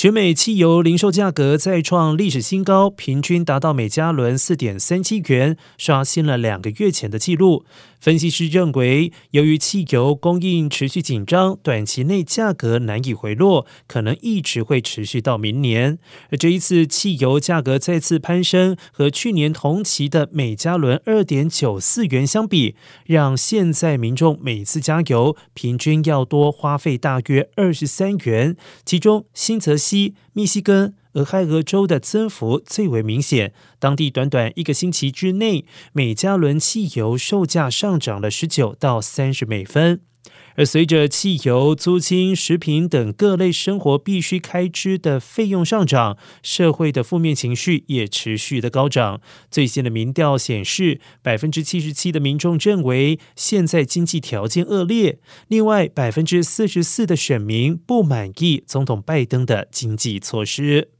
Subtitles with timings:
[0.00, 7.66] 全美汽油零售价格再创历史新高，平均达到每加仑四点三七元，刷新了两个月前的记录。
[8.00, 15.98] 分析师认为，由于汽油供应持续紧张，短期内价格难以回落，可能一直会持续到明年。
[16.30, 22.74] 而这一次汽油价格再次攀升，和去年同期的每加仑二点九四元相比，
[23.04, 28.56] 让现在民众每次加油平均要多花费大约二十三元，
[28.86, 30.94] 其中新泽西、密西根。
[31.14, 40.02] 俄亥俄州的增幅最为明显，当地短短一个星期之内，每加仑汽油售价上涨了十九到三十美分。
[40.56, 49.20] 而随着汽油、租金、食品等各类生活必需开支的费用上涨，社会的负面情绪也持续的高涨。
[49.50, 60.99] 最新的民调显示，百分之七十七的民众认为现在经济条件恶劣，另外百分之四十四的选民不满意总统拜登的经济措施。